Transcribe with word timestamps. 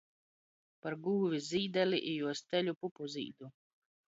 Par 0.85 0.95
gūvi 1.07 1.41
Zīdali 1.49 1.99
i 2.13 2.15
juos 2.23 2.43
teļu 2.55 2.77
Pupuzīdu. 2.81 3.53